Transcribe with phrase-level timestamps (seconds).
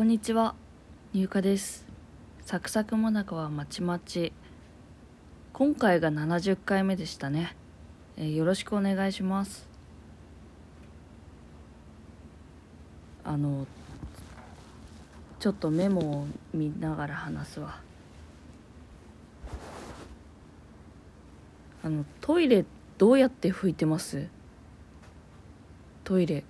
[0.00, 0.54] こんにちは。
[1.12, 1.86] 入荷です。
[2.46, 4.32] サクサクもなかはまちまち。
[5.52, 7.54] 今回が70回目でしたね、
[8.16, 9.68] えーよろしくお願いします。
[13.24, 13.66] あの
[15.38, 17.78] ちょっとメモを見ながら話すわ。
[21.84, 22.64] あのトイレ
[22.96, 24.28] どうやって拭いてます？
[26.04, 26.42] トイレ。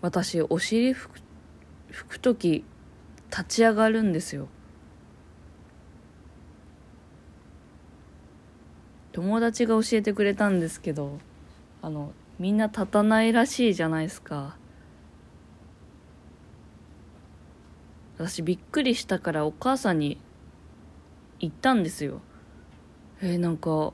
[0.00, 1.20] 私お尻拭く
[1.92, 2.64] 拭く時
[3.30, 4.48] 立ち上がるんですよ。
[9.12, 11.18] 友達が教えてくれたんですけど
[11.82, 14.56] あのみんな立たないらしいじゃないですか。
[18.16, 20.18] 私びっくりしたからお母さんに
[21.38, 22.20] 言ったんですよ。
[23.20, 23.92] えーなんか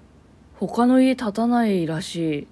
[0.55, 2.43] 他の家立たないらしい。
[2.43, 2.47] っ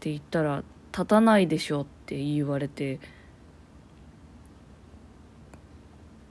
[0.00, 3.00] て言ったら立たないでしょって言われて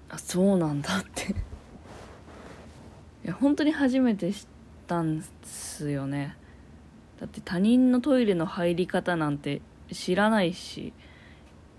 [0.09, 1.31] あそうなんだって。
[3.23, 4.45] いや本当に初めて知っ
[4.87, 6.35] たんですよね。
[7.19, 10.91] だって他人のトイレの入り方なんて知らないし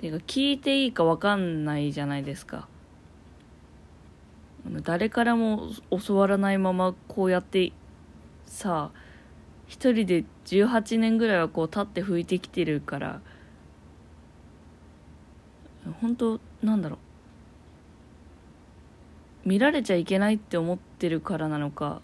[0.00, 2.68] ていうか聞いていいか分かんないじゃないですか。
[4.82, 5.70] 誰からも
[6.06, 7.72] 教わらないままこうやって
[8.46, 9.01] さあ
[9.72, 13.22] 一人で18年ぐらいはこう立って拭いてきてるから
[16.02, 16.96] 本当なんだろ
[19.46, 19.48] う。
[19.48, 22.02] 見られちゃいけないって思ってるからなのか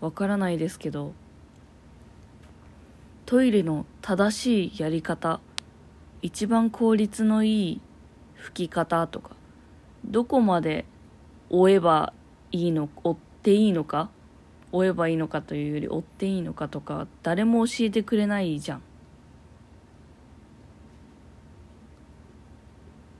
[0.00, 1.12] わからないですけど
[3.24, 5.38] トイレの正しいやり方
[6.22, 7.80] 一番効率のいい
[8.36, 9.30] 拭き方とか
[10.04, 10.86] どこまで
[11.50, 12.12] 追えば
[12.50, 14.10] いいの追っていいのか
[14.72, 18.82] 追えばいいのかというより追っていいのかとか誰も教えてくれないじゃん。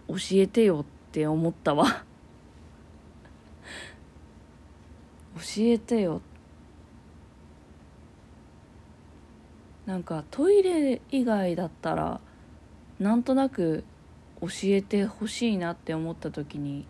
[0.08, 1.86] 教えてよって思ったわ。
[5.36, 6.22] 教えてよ。
[9.86, 12.20] なんかトイレ以外だったら
[12.98, 13.84] なんとなく
[14.40, 16.84] 教えてほしいなって思った時に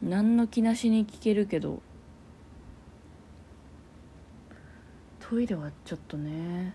[0.00, 1.82] 何の気なしに聞けるけど
[5.28, 6.74] トイレはちょっとね。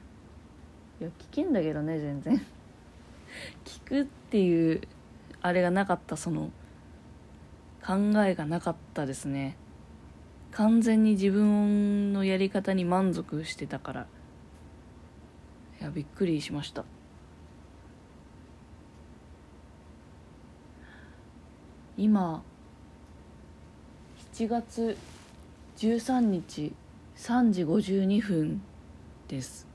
[1.01, 2.39] いや聞けんだけどね全然。
[3.65, 4.81] 聞くっていう
[5.41, 6.51] あれがなかったその
[7.83, 9.57] 考えがなかったですね。
[10.51, 14.07] 完全に自分のやり方に満足してたから。
[15.81, 16.85] いやびっくりしました。
[21.97, 22.43] 今
[24.33, 24.95] 7月
[25.77, 26.73] 13日
[27.15, 28.61] 3時52分
[29.27, 29.67] です。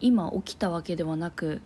[0.00, 1.62] 今起きたわけではなく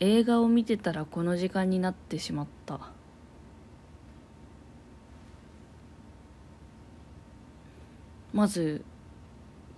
[0.00, 2.80] 映画を見てたらこの時間になってしまった。
[8.32, 8.84] まず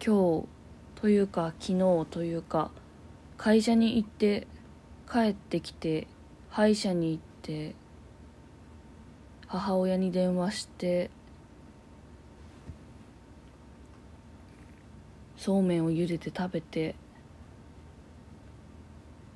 [0.05, 0.49] 今日
[0.95, 2.71] というか昨日というか
[3.37, 4.47] 会社に行って
[5.11, 6.09] 帰ってきて
[6.49, 7.75] 歯医者に行って
[9.49, 11.11] 母親に電話して
[15.37, 16.95] そうめんを茹でて食べて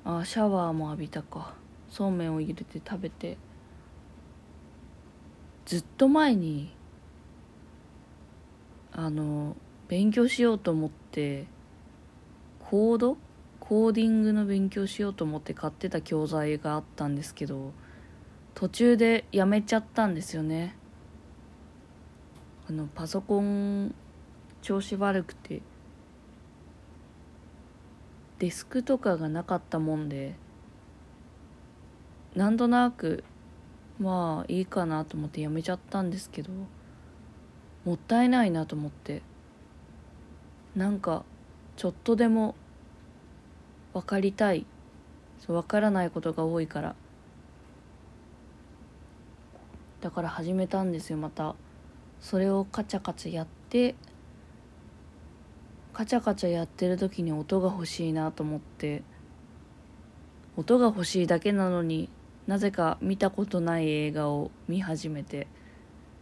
[0.05, 1.55] あシャワーも浴びたか。
[1.89, 3.37] そうめんを茹でて食べて
[5.65, 6.71] ずっと前に
[8.91, 9.55] あの
[9.87, 11.45] 勉強しようと思って
[12.59, 13.17] コード？
[13.59, 17.71] コーディングの勉強しようと思って買ってた教材があったんですけど
[18.55, 20.75] 途中でやめちゃったんですよね。
[22.69, 23.93] あのパソコン
[24.61, 25.61] 調子悪くて
[28.39, 30.35] デスクとかがなかったもんで
[32.35, 33.23] なんとなく
[33.99, 36.51] まあいいかなと思ってやめちゃったんですけど
[37.85, 39.21] もったいないなと思って
[40.75, 41.25] なんか
[41.75, 42.55] ちょっとでも
[43.93, 44.65] 分かりたい
[45.47, 46.95] 分からないことが多いから
[50.03, 51.55] だから始めたんですよまた。
[52.19, 53.95] それをカチャカチャやって
[55.93, 59.01] カチャカチャやってる時に音が欲しいなと思って。
[60.57, 62.09] 音が欲しいだけなのに
[62.47, 65.47] なぜか見たことない映画を見始めて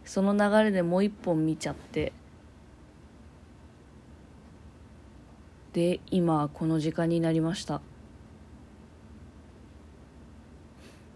[0.04, 2.12] その流れでもう一本見ちゃって。
[5.72, 7.80] で今この時間になりました。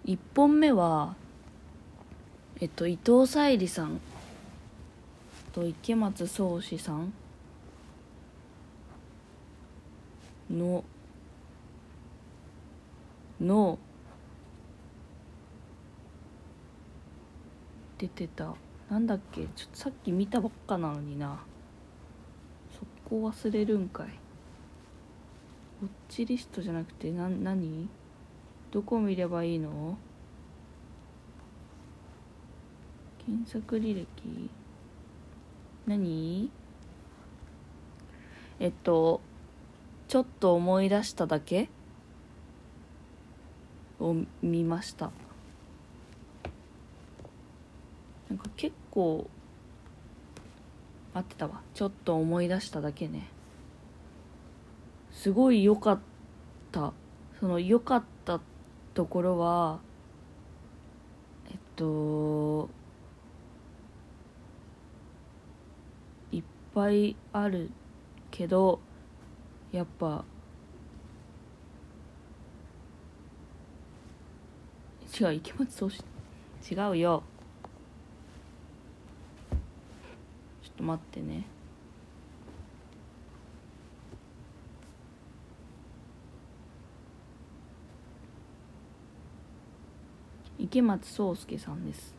[0.04, 1.14] 1本目は
[2.58, 4.00] えっと伊藤沙莉さん。
[5.52, 7.12] と池松壮志さん。
[10.50, 10.84] の
[13.40, 13.78] の
[17.98, 18.54] 出てた。
[18.88, 19.42] なんだっけ？
[19.54, 21.40] ちょっとさっき見たばっかなのにな。
[22.72, 24.06] そこ忘れるんかい。
[25.82, 27.88] ウォッチリストじゃなくてな何？
[28.70, 29.98] どこ見ればいいの？
[33.26, 34.50] 検索履歴。
[35.86, 36.48] 何？
[38.60, 39.20] えっと
[40.08, 41.68] ちょっと思い出しただけ？
[43.98, 45.10] を見ました。
[48.28, 49.28] なんか結構
[51.12, 51.62] 合ってたわ。
[51.74, 53.28] ちょっと思い出しただけね。
[55.10, 55.98] すごい良かっ
[56.70, 56.92] た。
[57.40, 58.40] その良かった
[58.94, 59.78] ところは
[61.50, 62.68] えっと
[66.32, 66.42] いっ
[66.76, 67.70] ぱいある
[68.30, 68.80] けど
[69.72, 70.26] やっぱ
[75.18, 76.04] 違う池松壮志
[76.70, 77.22] 違うよ。
[80.62, 81.46] ちょっと待ってね。
[90.58, 92.15] 池松壮亮さんです。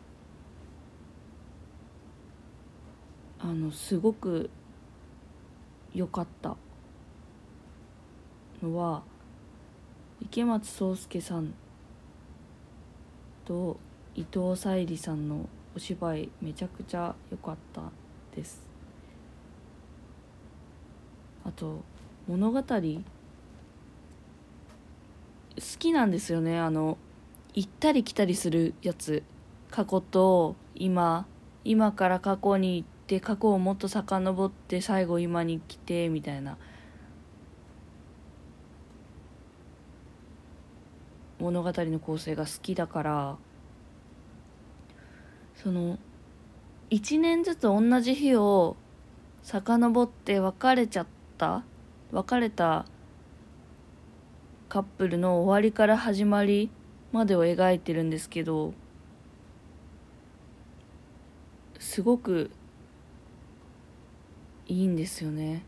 [3.48, 4.50] あのすごく
[5.94, 6.58] 良かった
[8.62, 9.04] のは
[10.20, 11.54] 池松壮亮さん
[13.46, 13.80] と
[14.16, 15.48] 伊藤沙莉さんの
[15.78, 17.84] お芝居めちゃくちゃ良かった
[18.36, 18.68] です。
[21.46, 21.86] あと
[22.28, 22.66] 物語好
[25.80, 26.60] きなんですよね。
[26.60, 26.98] あの
[27.54, 29.24] 行ったり来たりするやつ。
[29.72, 31.26] 過去と今。
[31.64, 36.58] 今から過去に行って過去をもっと遡って最後今に来てみたいな。
[41.40, 43.38] 物語の構成が好きだから。
[45.56, 45.98] その
[46.90, 48.76] 1年ずつ同じ日を
[49.44, 51.08] 遡って別れちゃっ
[51.38, 51.64] た。
[52.12, 52.86] 別れた
[54.70, 56.70] カップルの終わりから始まり
[57.12, 58.74] までを描いてるんですけど
[61.80, 62.52] すごく
[64.68, 65.64] いいんですよね。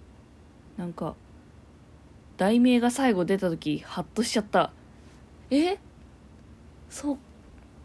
[0.78, 1.16] なんか
[2.38, 4.72] 題名が最後出た時ハッとしちゃった。
[5.50, 5.78] え？
[6.90, 7.18] そう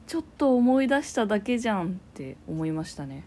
[0.06, 3.24] ちょっと思い出しただけじゃんって思いましたね。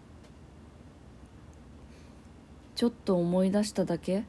[2.74, 4.24] ちょっと思い出しただけ？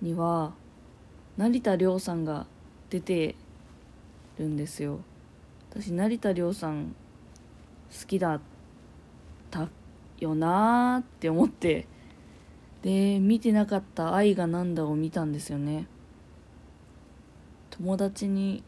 [0.00, 0.52] には
[1.36, 2.46] 成田凌さんが
[2.90, 3.34] 出て
[4.38, 5.00] るんですよ。
[5.70, 6.94] 私成田凌さん
[7.90, 8.40] 好きだっ
[9.50, 9.68] た
[10.18, 11.86] よなーって思って。
[12.82, 15.86] で見てなかった「愛がなんだ」を見たんですよね。
[17.70, 18.62] 友達に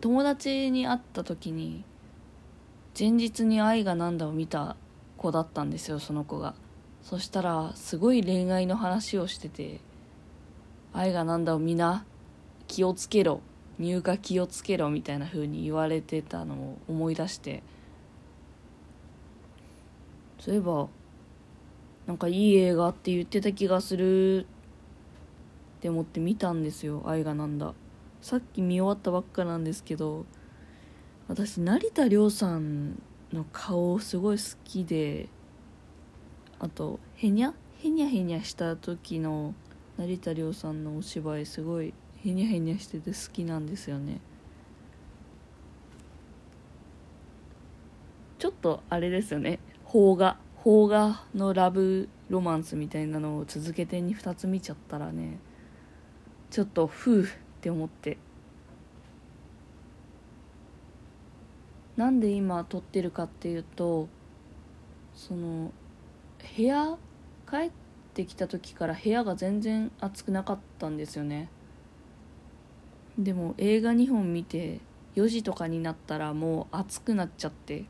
[0.00, 1.84] 友達に会った時に
[2.98, 4.76] 前日に「愛がなんだ」を見た
[5.16, 6.54] 子だったんですよその子が。
[7.02, 9.80] そしたらすごい恋愛の話をしてて
[10.94, 12.04] 「愛がなんだ」をみんな
[12.66, 13.40] 気をつけろ
[13.78, 17.62] 入荷気をつけろみたいな風に言われてたのを思い出して。
[20.38, 20.88] そういえば
[22.06, 24.46] なんかいい映画って言ってた気がするっ
[25.80, 27.74] て思って見たんですよ愛がなんだ。
[28.20, 30.24] さっき見終わったばっかなんですけど
[31.28, 35.28] 私成田凌さんの顔すごい好きで
[36.58, 37.52] あとへにゃ？
[37.82, 39.54] へにゃへにゃした時の
[39.98, 41.92] 成田凌さんのお芝居すごい
[42.24, 44.20] へにゃへにゃしてて好きなんですよね。
[48.38, 49.58] ちょっとあれですよね。
[49.90, 50.38] 邦画。
[50.64, 55.38] 邦画のラブロマンスみたいなのを続けてに2つ見ちゃったらね
[56.48, 57.26] ちょっとふうっ
[57.60, 58.16] て思って。
[61.98, 64.08] なんで今撮ってるかっていうと
[65.14, 65.70] その
[66.56, 66.96] 部屋
[67.48, 67.70] 帰っ
[68.14, 71.50] てきた時から部屋が全然暑くなかったんですよね。
[73.18, 74.80] でも映画2本見て
[75.14, 77.84] 4時とかになったらもう暑くなっちゃって。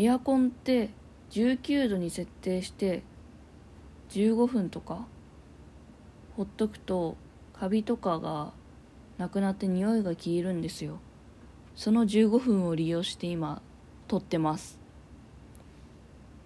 [0.00, 0.90] エアコンって
[1.30, 3.02] 19度に設定して
[4.10, 5.06] 15分とか
[6.36, 7.16] ほっとくと
[7.52, 8.52] カビとかが
[9.18, 11.00] なくなって匂いが消えるんですよ。
[11.74, 13.60] その15分を利用して今
[14.06, 14.78] 撮ってます。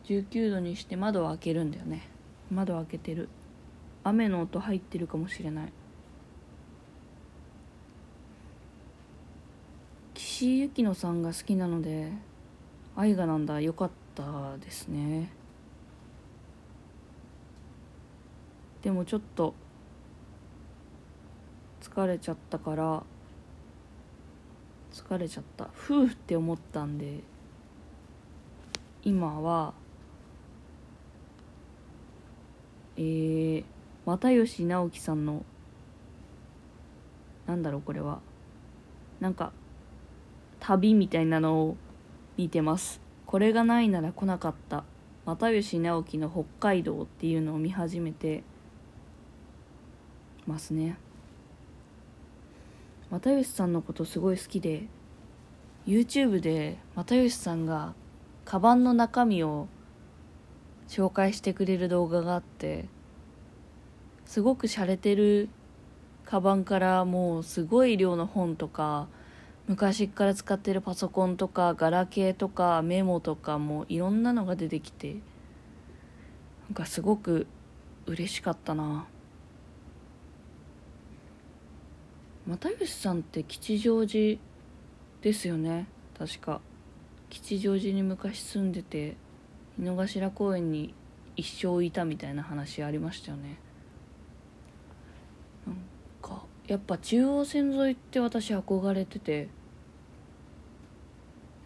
[0.06, 2.09] 19度にして窓を開けるんだよね。
[2.50, 3.28] 窓開けてる。
[4.02, 5.73] 雨の音入ってるかもしれない。
[10.14, 12.12] 岸井ゆきのさんが好きなので
[12.96, 13.61] 愛がなんだ。
[13.61, 15.32] 良かったですね。
[18.82, 19.54] でもちょっと
[21.80, 23.02] 疲れちゃったから
[24.92, 25.68] 疲れちゃった。
[25.72, 27.20] ふうって思ったんで
[29.04, 29.72] 今は
[32.96, 33.64] えー、
[34.04, 35.44] 又吉直樹さんの
[37.46, 38.20] なんだろうこれは。
[39.20, 39.52] なんか
[40.61, 41.76] 旅みたいなのを
[42.42, 43.00] 見てます。
[43.25, 44.82] これがないなら来なかった。
[45.26, 48.42] 又吉直樹の北海道っていうのを見始めて
[50.44, 50.99] ますね。
[53.11, 54.88] 又吉さんのことすごい好きで
[55.87, 57.94] YouTube で又吉さんが
[58.44, 59.68] カバンの中身を
[60.88, 62.88] 紹介してくれる動画があって
[64.25, 65.49] すごく洒落てる
[66.25, 69.06] カバンからもうすごい量の本とか
[69.69, 75.14] 昔から使ってるパソコンとかガラケーとかメモとかもいろんなのが出てきて
[76.69, 77.47] なんかすごく
[78.07, 79.07] 嬉しかったな。
[82.47, 84.40] 又吉さんって吉祥寺
[85.23, 85.87] ですよね？
[86.19, 86.61] 確か。
[87.31, 89.16] 吉祥寺に昔住んでて
[89.78, 90.92] 井の頭公園に
[91.37, 93.59] 一生いたみたいな話ありましたよね。
[96.73, 99.50] やっぱ中央線沿いって私憧れてて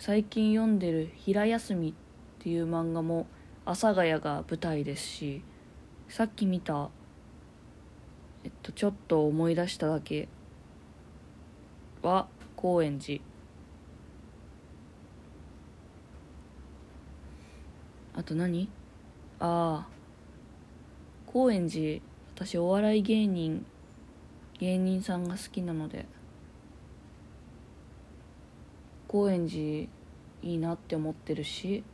[0.01, 1.95] 最近読んでる「平休み」っ
[2.41, 3.29] ていう漫画も
[3.65, 5.43] 阿佐ヶ谷が舞台ですし
[6.09, 6.91] さっき見た
[8.43, 10.27] えっとちょっと思い出しただけ
[12.03, 13.23] は高円寺。
[18.17, 18.69] あと何？
[19.39, 19.89] ああ
[21.27, 22.03] 高円寺
[22.35, 23.65] 私お笑い芸人
[24.59, 26.07] 芸人さんが好きなので
[29.09, 29.89] 高円寺い
[30.43, 31.85] いなって思ってるし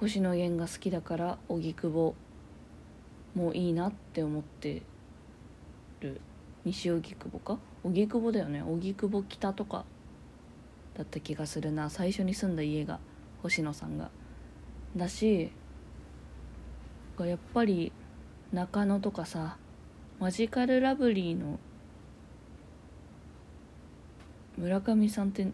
[0.00, 2.14] 星野源が好きだから荻窪
[3.34, 4.82] もいいなって思って
[6.00, 6.20] る。
[6.64, 7.58] 西荻窪か？
[7.84, 8.62] 荻窪だよね。
[8.62, 9.84] 荻窪北とか
[10.96, 11.90] だった気がするな。
[11.90, 13.00] 最初に住んだ家が
[13.42, 14.10] 星野さんが。
[14.96, 15.50] だし
[17.18, 17.92] やっぱり
[18.52, 19.56] 中野とかさ
[20.20, 21.60] マジカルラブリーの
[24.56, 25.46] 村上さんって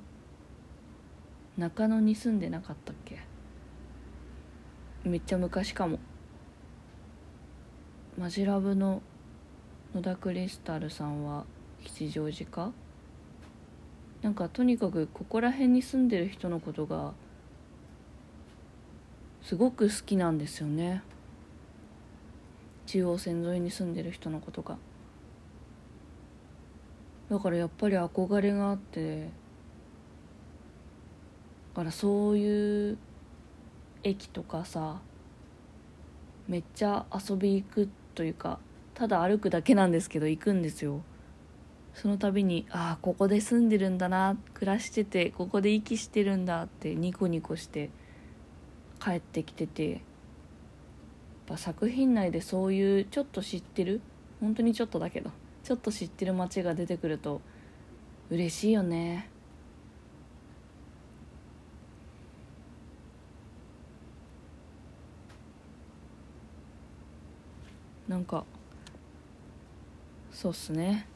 [1.58, 3.20] 中野に住んでなかったっけ？
[5.04, 5.98] めっちゃ昔かも。
[8.18, 9.02] マジラブの
[9.94, 11.44] 野田クリスタルさんは
[11.84, 12.72] 吉祥寺か？
[14.22, 17.12] なんかとにかくここら辺に住んでる人のことが
[19.42, 21.02] すごく好きなんですよね。
[22.86, 24.76] 中央線沿いに住んでる人のことが。
[27.30, 29.24] だからやっぱり憧れがあって。
[29.24, 29.28] だ
[31.76, 32.98] からそういう
[34.04, 35.00] 駅とかさ
[36.46, 38.60] めっちゃ遊び行くというか
[38.94, 41.02] ただ歩くだけなんですけど行くんですよ。
[41.94, 47.90] その度にああここで住んでるんだな暮らしててここで息してるんだってニコニコして
[49.00, 50.02] 帰ってきてて。
[51.46, 54.00] ぱ作品内でそういうちょっと知ってる？
[54.40, 55.30] 本当にちょっとだけど。
[55.62, 57.40] ちょっと知ってる街が出てくると
[58.28, 59.30] 嬉しいよね。
[68.06, 68.44] なんか
[70.30, 71.06] そうっすね。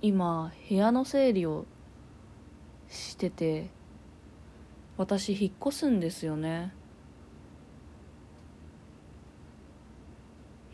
[0.00, 1.66] 今部屋の整理を
[2.88, 3.68] してて
[4.96, 6.72] 私引っ越すんですよね。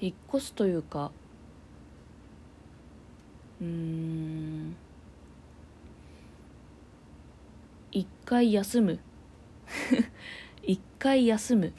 [0.00, 1.12] 引っ越すというか
[3.60, 4.76] うん
[7.92, 8.98] 一回休む。
[10.62, 11.72] 一回休む。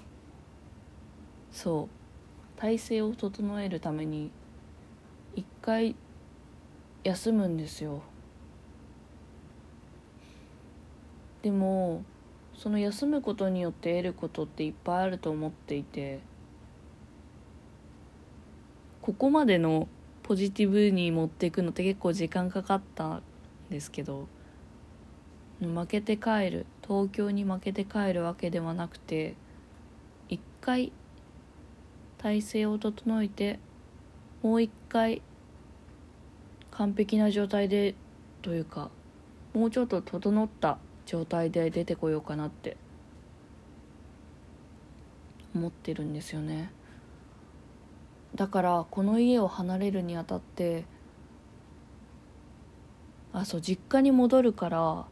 [1.51, 2.59] そう。
[2.59, 4.31] 体勢を整えるために
[5.35, 5.95] 一回
[7.03, 8.03] 休むんですよ。
[11.43, 12.03] でも
[12.55, 16.21] その休むことによって得ることっていっぱいあると思っていて
[19.01, 19.89] ここまでの
[20.23, 23.21] ポジティブに持っていくのって結構時間かかったん
[23.69, 24.27] ですけど
[25.59, 29.35] 負けて帰る東京に負けて帰るわけではなくて
[30.29, 30.93] 一回
[32.17, 33.59] 体勢を整えて
[34.41, 35.21] もう一回
[36.71, 37.95] 完璧な状態で
[38.41, 38.89] というか
[39.53, 42.77] もうちょっと整った状態で出てこようかなって
[45.55, 46.71] 思ってるんですよね。
[48.35, 50.85] だからこの家を離れるにあたって
[53.31, 55.05] あそう実家に戻るから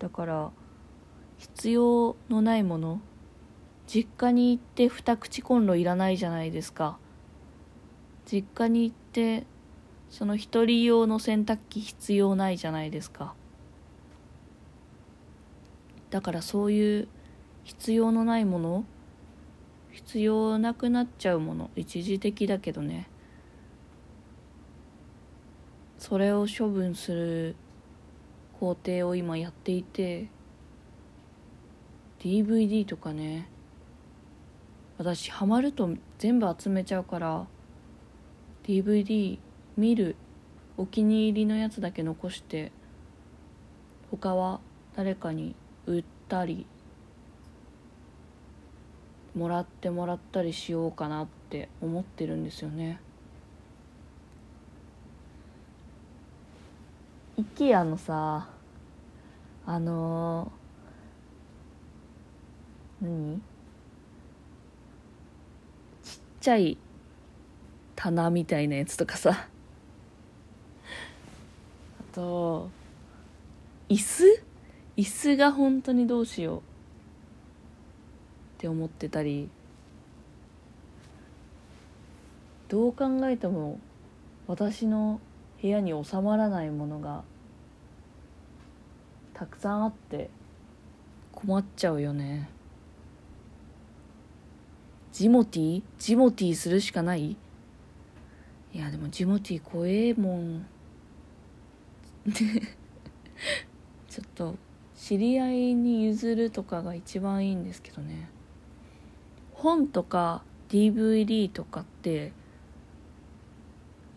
[0.00, 0.50] だから
[1.36, 3.00] 必要のないもの
[3.86, 6.98] 実家に行って二口コンロいらないじゃないですか。
[8.30, 9.46] 実家に行って
[10.10, 13.34] その一人用の洗濯機必要ないじゃないですか。
[16.10, 17.08] だからそういう
[17.64, 18.84] 必要のないもの
[19.92, 23.08] 必要なくなっちゃうもの一時的だけどね。
[25.98, 27.56] それを処分する
[28.58, 30.28] 工程を今やっていて
[32.20, 33.48] DVD とかね
[34.96, 37.46] 私ハマると全部集めちゃうから
[38.64, 39.38] DVD
[39.78, 40.16] 見る
[40.76, 42.72] お気に入りのやつだけ残して
[44.10, 44.58] 他は
[44.96, 45.54] 誰かに
[45.86, 46.66] 売ったり
[49.36, 53.00] もらってもらったりしようかなって思ってるんですよね。
[57.38, 58.48] IKEA のさ
[59.64, 63.40] あのー、何？
[66.02, 66.76] ちっちゃい
[67.94, 69.48] 棚みたいなやつとかさ。
[72.12, 72.70] と
[73.88, 74.24] 椅子？
[74.96, 76.58] 椅子が本当にどうしよう。
[76.58, 76.62] っ
[78.58, 79.48] て思ってたり。
[82.68, 83.80] どう考えても
[84.46, 85.20] 私の
[85.62, 87.24] 部屋に収まらないものが
[89.32, 90.28] たくさんあって
[91.32, 92.50] 困っちゃうよね。
[95.12, 95.76] ジモティ？
[95.78, 97.36] ージモティーするしかない？
[98.74, 100.66] いやでもジモティー怖えもん。
[104.08, 104.56] ちょっと
[104.94, 108.28] 知り合いに譲るとかが一番いいんですけどね。
[109.52, 112.32] 本とか DVD とかって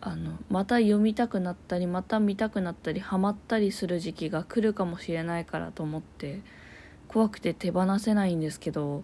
[0.02, 6.42] あのまた読みたくなったりまた見たくなったりハマったりする時期が来るかもしれないからと思って
[7.08, 9.04] 怖くて手放せないんですけど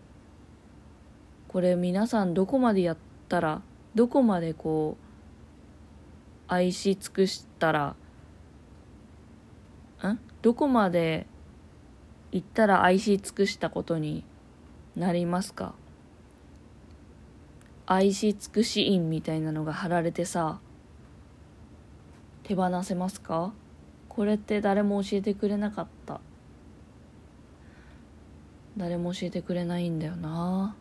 [1.47, 2.97] これ皆さんどこまでやっ
[3.29, 3.61] たら
[3.95, 5.07] どこまでこう
[6.47, 7.95] 愛し尽くしたら
[10.47, 11.27] どこまで
[12.31, 14.23] 行ったら愛し尽くしたことに
[14.95, 15.73] なりますか？
[17.85, 20.61] 愛し尽くし印みたいなのが貼られてさ
[22.43, 23.51] 手放せますか？
[24.07, 26.21] これって誰も教えてくれなかった。
[28.77, 30.77] 誰も教えてくれないんだよな。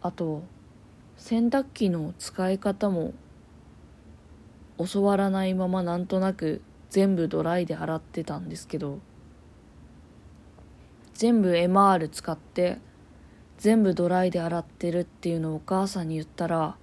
[0.00, 0.42] あと
[1.16, 3.14] 洗濯機の使い方も
[4.78, 9.00] 教わらないままなんとなく全部ドライで洗ってたんですけど
[11.14, 12.78] 全部 MR 使って
[13.58, 16.76] 全部ドライで洗ってるっていうのをお母さんに言ったら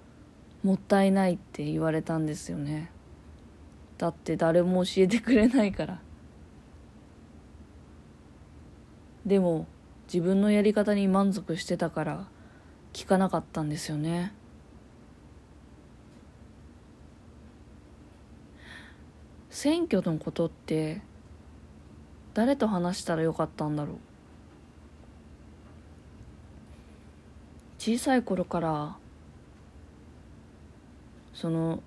[0.62, 2.91] もったいないって言われたんですよね。
[3.97, 6.01] だって誰も教えてくれないから。
[9.25, 9.67] でも
[10.08, 12.28] 自分のやり方に満足してたから
[12.95, 14.31] 聞かなかったんですよね。
[19.49, 21.01] 選挙のことって
[22.34, 23.97] 誰と話したらよかったんだろう。
[27.77, 28.97] 小さい頃から
[31.34, 31.84] その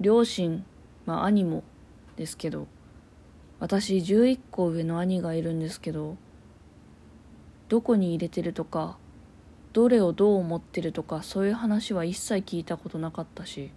[0.00, 0.64] 両親
[1.06, 1.62] まあ兄も
[2.16, 2.66] ですけど
[3.60, 6.16] 私11個上の兄がいるんですけど
[7.68, 8.98] どこに入れてるとか
[9.72, 13.70] どれをどう思ってるとかそういう話は一切聞いたことなかったし。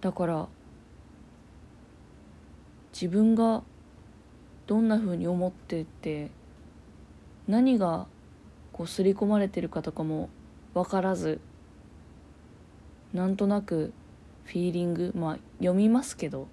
[0.00, 0.46] だから
[2.92, 3.64] 自分が
[4.66, 6.30] どんなふうに思ってて
[7.48, 8.06] 何が
[8.72, 10.28] こう刷り込まれてるかとかも
[10.74, 11.40] 分からず
[13.12, 13.92] なんとなく
[14.44, 16.46] フィーリングまあ読みますけど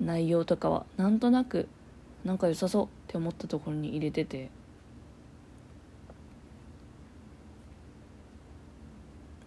[0.00, 1.68] 内容とかはなんとなく
[2.24, 4.50] なんか良さそうって思ったところに入れてて。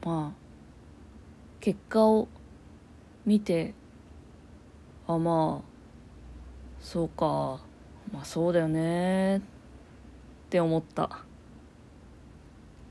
[0.06, 0.38] まあ
[1.60, 2.30] 結果を
[3.26, 3.74] 見て
[5.06, 5.68] あまあ
[6.80, 7.60] そうか。
[8.14, 9.38] まあそうだよね。
[9.38, 9.42] っ
[10.50, 11.24] て思った。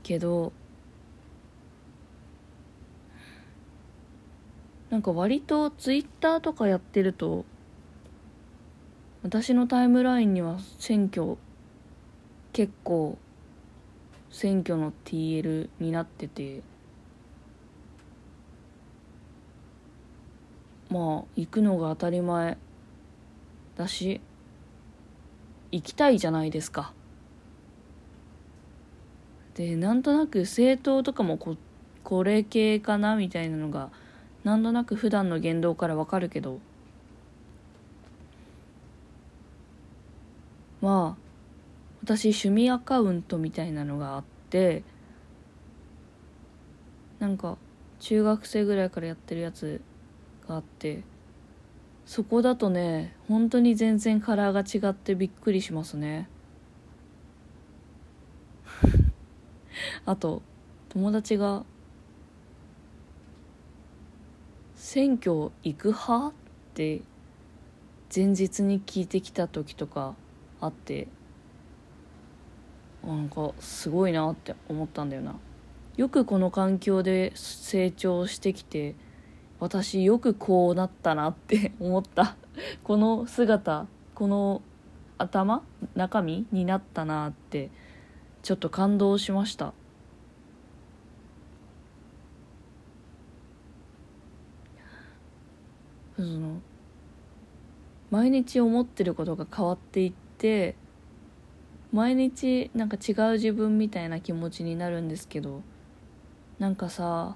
[0.03, 0.53] けど
[4.89, 7.45] なんか割とツイッターとかやってると
[9.23, 11.37] 私のタイムラインには選挙
[12.53, 13.17] 結構
[14.29, 16.61] 選挙の TL になってて
[20.89, 22.57] まあ行くのが当たり前
[23.75, 24.21] だし
[25.71, 26.93] 行きたいじゃないですか。
[29.55, 31.57] でなんとなく政党とかもこ
[32.03, 33.89] これ系かなみたいなのが
[34.43, 36.59] なんとなく普段の言動からわかるけど
[40.81, 41.27] まあ
[42.03, 44.83] 私趣味アカウントみたいなのがあって
[47.19, 47.57] なんか
[47.99, 49.81] 中学生ぐらいからやってるやつ
[50.47, 51.03] があって
[52.05, 56.29] そこだとね本当に全然カラーが違ってびっくりしますね
[60.05, 60.41] あと
[60.89, 61.65] 友達が
[64.75, 66.33] 「選挙行く派?」っ
[66.75, 67.01] て
[68.15, 70.15] 前日に聞いてきた時とか
[70.59, 71.07] あって
[73.07, 75.35] なんかすごいなって思ったんだよな。
[75.95, 78.95] よくこの環境で成長してきて
[79.59, 82.35] 私よくこうなったなって 思った。
[82.83, 84.61] この姿この
[85.17, 85.63] 頭
[85.95, 87.69] 中身になったなって
[88.41, 89.73] ちょっと感動しました。
[96.17, 96.61] その
[98.09, 100.26] 毎日思ってることが変わっていって
[101.91, 105.63] 毎日なんか違う自分みたいな気持ちになるんですけど
[106.59, 107.35] なんかさ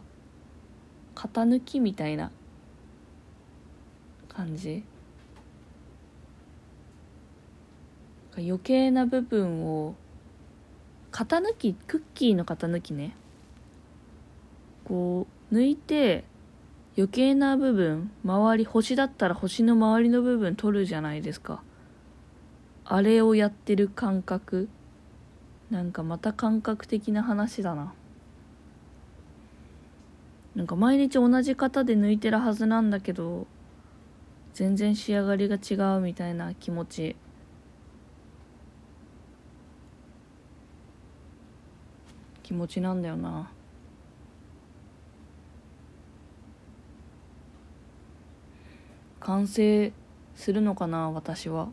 [1.15, 2.31] 型抜きみたいな
[4.29, 4.83] 感じ？
[8.37, 9.95] 余計な部分を
[11.11, 13.15] 型抜きクッキーの型抜きね。
[14.85, 16.23] こう抜いて
[16.97, 21.61] 余計な部分周り星だったら星の周りの部分取るじゃないですか。
[22.93, 24.67] あれをやってる感覚。
[25.69, 27.93] なんかまた感覚的な話だな。
[30.55, 33.47] なんか毎日同じ型で抜いてるはずなんだけど
[34.53, 37.15] 全然仕上がりが違うみたいな気持ち。
[42.43, 43.49] 気持ちなんだよな。
[49.21, 49.93] 完成
[50.35, 51.69] するのかな私は。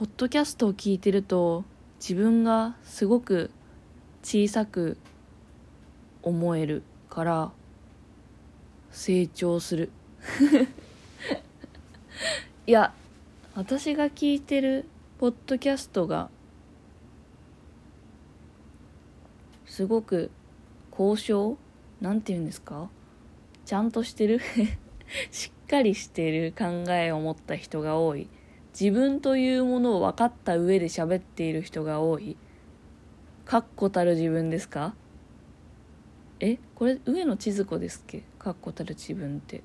[0.00, 1.62] ポッドキャストを聞いてると
[2.00, 3.50] 自分がすごく
[4.22, 4.96] 小さく
[6.22, 7.52] 思えるから
[8.90, 9.90] 成長する。
[12.66, 12.94] いや
[13.54, 14.86] 私が聞いてる
[15.18, 16.30] ポッドキャストが
[19.66, 20.30] すごく
[20.98, 21.58] 交渉
[22.00, 22.88] なんて言うんですか？
[23.66, 24.40] ちゃんとしてる？
[25.30, 28.28] しっかりしてる考えを持った人が多い。
[28.78, 32.36] 自分というものを分かった上で喋っている人が多い。
[33.44, 34.94] 確固たる自分ですか？
[36.38, 38.22] えこれ上野千鶴子ですっけ？
[38.38, 39.62] 確固たる自分って。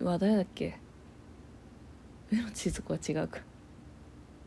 [0.00, 0.78] うわ誰だっけ？
[2.32, 3.40] 上野千鶴子は違うか。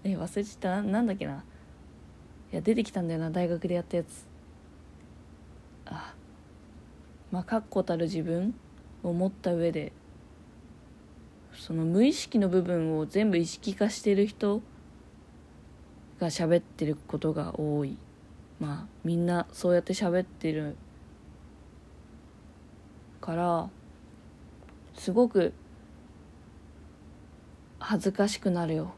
[0.03, 0.81] え忘れちゃった。
[0.83, 1.43] なんだっけな？
[2.51, 3.31] いや出てきたんだよな。
[3.31, 4.27] 大学でやったやつ。
[5.85, 6.13] あ
[7.31, 8.53] まあ確固たる自分
[9.03, 9.93] を持った上で
[11.59, 14.61] その無意識の部分を全部意識化してる人
[16.17, 17.97] が喋ってることが多い。
[18.61, 20.77] まあみんなそうやって喋ってる
[23.19, 23.69] から
[24.95, 25.53] すごく
[27.77, 28.93] 恥ずかしくなるよ。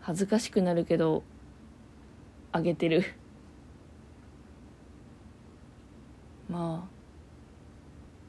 [0.00, 1.22] 恥ずかしくなるけど
[2.52, 3.04] あげてる。
[6.48, 6.88] ま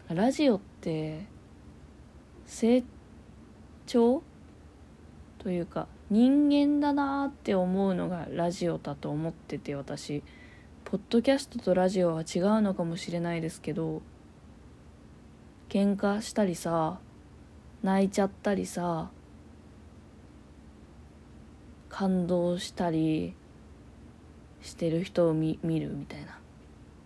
[0.10, 1.26] あラジオって
[2.46, 3.01] 成長
[3.94, 10.24] というか人間だなって思うのがラジオだと思ってて私
[10.86, 14.02] ポッドキャストとラジオは違うのかもしれないですけど
[15.70, 17.00] 喧嘩したりさ
[17.84, 19.10] 泣いちゃったりさ
[21.90, 23.36] 感動したり
[24.62, 26.40] してる人を見見るみたいな。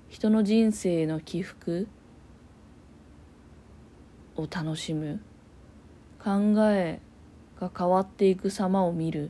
[0.10, 1.88] 人の人生の起伏
[4.38, 5.20] を楽しむ。
[6.26, 7.00] 考え
[7.62, 9.30] が変わっていく様を見る。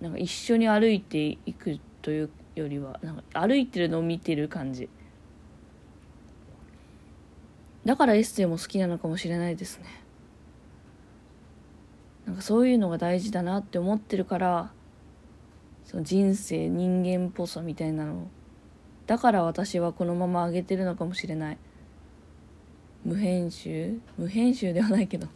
[0.00, 4.88] なんか一緒に歩いていくというよりはなんか歩いてるのを見てる感じ。
[7.84, 9.84] だからエッセイも好きなのかもしれないですね。
[12.24, 14.72] なんかそういうのが大事だなって思ってるから
[15.84, 18.26] その人生人間っぽさみたいなの
[19.06, 21.58] だから私はこのまま上げてるのかもしれない。
[23.06, 24.00] 無編集？
[24.18, 25.28] 無編集ではないけど。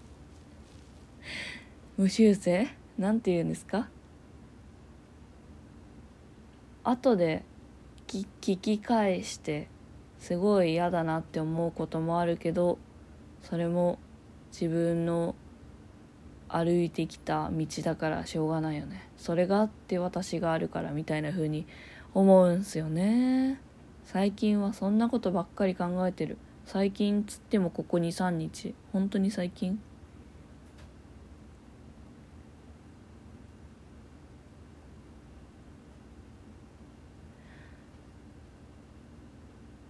[1.96, 2.66] 無修正？
[2.98, 3.88] なんて言うんですか？
[6.82, 7.44] 後で
[8.08, 8.26] 聞
[8.58, 9.68] き返して
[10.18, 12.78] すごい嫌だなって思うこともあるけど
[13.42, 14.00] それも
[14.50, 15.36] 自分の
[16.48, 19.08] 歩いてきた道だからしょうがないよね。
[19.16, 21.66] それがあって私があるからみたいな風に
[22.14, 23.60] 思うんすよね。
[24.06, 26.36] 最近はそんなことばっかり考えてる。
[26.66, 28.74] 最近つってもここ23日。
[28.92, 29.80] 本当に最近？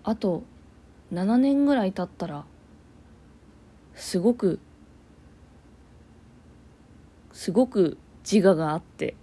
[0.02, 0.42] あと
[1.12, 2.44] 7年ぐらい経ったら
[3.94, 4.58] すごく
[7.32, 7.96] すごく
[8.28, 9.14] 自我があって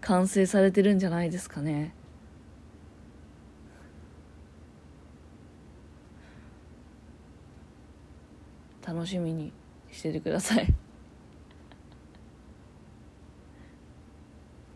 [0.00, 1.94] 完成されてるんじゃないですかね。
[8.90, 9.52] 楽しみに
[9.92, 10.66] しててください。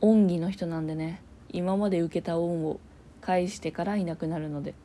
[0.00, 1.20] 恩義の人なんでね。
[1.50, 2.78] 今まで受けた恩を
[3.20, 4.76] 返してからいなくなるので。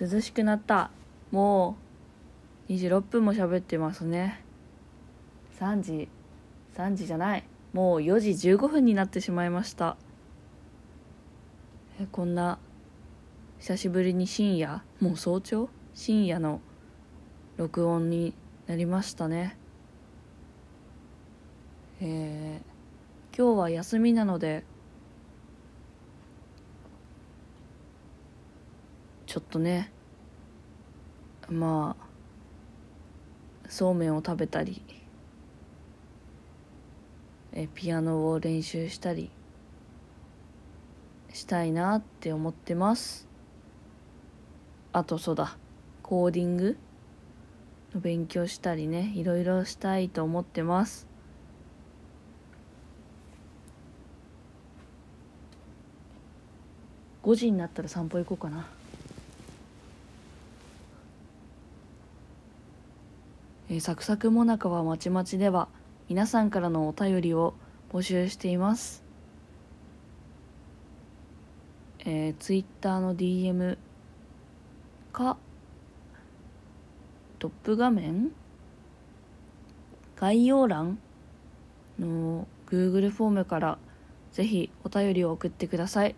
[0.00, 0.90] 涼しくなった。
[1.30, 1.76] も
[2.68, 4.42] う26分も喋ってますね。
[5.60, 6.08] 3時。
[6.74, 7.44] 3時じゃない。
[7.72, 9.96] もう4時15分になってしまいました。
[12.00, 12.58] えこんな
[13.64, 15.70] 久しぶりに深夜もう早朝？
[15.94, 16.60] 深夜の
[17.56, 18.34] 録音に
[18.66, 19.56] なりましたね。
[22.02, 24.64] えー、今日は休みなので
[29.24, 29.90] ちょっとね
[31.48, 32.06] まあ
[33.70, 34.82] そうめんを食べたり
[37.54, 39.30] えピアノを練習したり
[41.32, 43.32] したいなって思ってます。
[44.94, 45.56] あとそうだ。
[46.04, 46.76] コーディング？
[47.92, 49.12] の勉強したりね。
[49.16, 51.08] いろいろしたいと思ってます。
[57.24, 58.68] 5時になったら散歩行こうかな。
[63.68, 65.66] え、サクサクもなかはまちまちでは
[66.08, 67.54] 皆さんからのお便りを
[67.92, 69.02] 募集しています。
[72.04, 73.76] えー、ツイッターの DM
[75.14, 75.38] か。
[77.38, 78.32] トップ画面？
[80.16, 80.98] 概要欄
[81.98, 83.78] の Google フォームから
[84.32, 86.14] ぜひお便りを送ってください。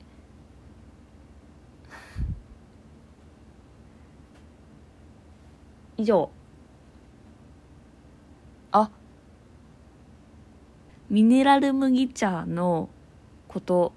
[5.99, 6.31] 以上。
[8.73, 8.91] あ。
[11.11, 12.89] ミネラル麦茶の
[13.47, 13.93] こと。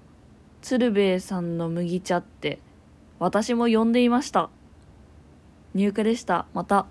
[0.62, 2.58] 鶴瓶さんの麦茶って
[3.18, 4.50] 私も呼んでいました。
[5.74, 6.46] 入荷でした。
[6.54, 6.86] また。